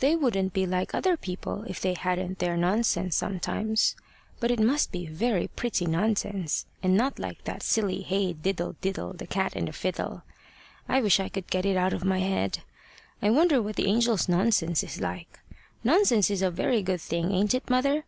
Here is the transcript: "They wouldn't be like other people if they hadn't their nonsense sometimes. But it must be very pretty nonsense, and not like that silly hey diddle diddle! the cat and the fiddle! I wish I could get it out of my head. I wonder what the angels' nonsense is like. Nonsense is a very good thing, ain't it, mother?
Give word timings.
"They 0.00 0.16
wouldn't 0.16 0.52
be 0.52 0.66
like 0.66 0.92
other 0.92 1.16
people 1.16 1.62
if 1.68 1.80
they 1.80 1.94
hadn't 1.94 2.40
their 2.40 2.56
nonsense 2.56 3.14
sometimes. 3.14 3.94
But 4.40 4.50
it 4.50 4.58
must 4.58 4.90
be 4.90 5.06
very 5.06 5.46
pretty 5.46 5.86
nonsense, 5.86 6.66
and 6.82 6.96
not 6.96 7.20
like 7.20 7.44
that 7.44 7.62
silly 7.62 8.02
hey 8.02 8.32
diddle 8.32 8.74
diddle! 8.80 9.12
the 9.12 9.28
cat 9.28 9.52
and 9.54 9.68
the 9.68 9.72
fiddle! 9.72 10.24
I 10.88 11.00
wish 11.00 11.20
I 11.20 11.28
could 11.28 11.46
get 11.46 11.64
it 11.64 11.76
out 11.76 11.92
of 11.92 12.04
my 12.04 12.18
head. 12.18 12.58
I 13.22 13.30
wonder 13.30 13.62
what 13.62 13.76
the 13.76 13.86
angels' 13.86 14.28
nonsense 14.28 14.82
is 14.82 15.00
like. 15.00 15.38
Nonsense 15.84 16.28
is 16.28 16.42
a 16.42 16.50
very 16.50 16.82
good 16.82 17.00
thing, 17.00 17.30
ain't 17.30 17.54
it, 17.54 17.70
mother? 17.70 18.04